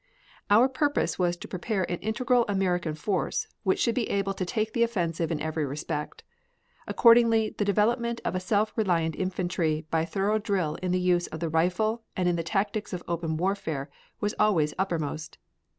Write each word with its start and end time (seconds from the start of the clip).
Our 0.49 0.67
purpose 0.67 1.19
was 1.19 1.37
to 1.37 1.47
prepare 1.47 1.83
an 1.83 1.99
integral 1.99 2.45
American 2.47 2.95
force, 2.95 3.45
which 3.61 3.77
should 3.79 3.93
be 3.93 4.09
able 4.09 4.33
to 4.33 4.45
take 4.47 4.73
the 4.73 4.81
offensive 4.81 5.31
in 5.31 5.39
every 5.39 5.63
respect. 5.63 6.23
Accordingly, 6.87 7.53
the 7.55 7.65
development 7.65 8.19
of 8.25 8.33
a 8.33 8.39
self 8.39 8.73
reliant 8.75 9.15
infantry 9.15 9.85
by 9.91 10.05
thorough 10.05 10.39
drill 10.39 10.73
in 10.81 10.91
the 10.91 10.99
use 10.99 11.27
of 11.27 11.39
the 11.39 11.49
rifle 11.49 12.01
and 12.17 12.27
in 12.27 12.35
the 12.35 12.41
tactics 12.41 12.93
of 12.93 13.03
open 13.07 13.37
warfare 13.37 13.91
was 14.19 14.33
always 14.39 14.73
uppermost. 14.79 15.37